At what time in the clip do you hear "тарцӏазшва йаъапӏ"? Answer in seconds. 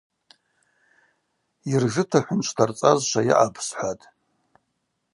2.57-3.61